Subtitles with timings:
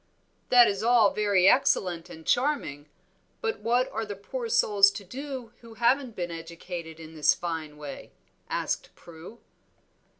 [0.49, 2.87] "That is all very excellent and charming,
[3.39, 7.77] but what are the poor souls to do who haven't been educated in this fine
[7.77, 8.11] way?"
[8.49, 9.37] asked Prue.